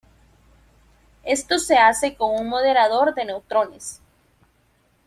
Esto 1.21 1.59
se 1.59 1.77
hace 1.77 2.15
con 2.15 2.31
un 2.31 2.49
moderador 2.49 3.13
de 3.13 3.23
neutrones. 3.25 4.01